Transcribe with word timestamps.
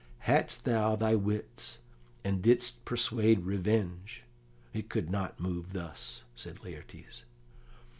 "Hadst 0.21 0.65
thou 0.65 0.95
thy 0.95 1.13
wits, 1.13 1.77
and 2.23 2.41
didst 2.41 2.83
persuade 2.85 3.41
revenge, 3.41 4.23
it 4.73 4.89
could 4.89 5.11
not 5.11 5.39
move 5.39 5.73
thus," 5.73 6.23
said 6.33 6.63
Laertes. 6.63 7.21